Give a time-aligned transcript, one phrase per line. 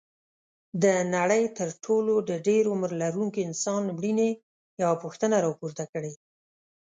[0.83, 4.29] د نړۍ تر ټولو د ډېر عمر لرونکي انسان مړینې
[4.81, 6.13] یوه پوښتنه راپورته کړې.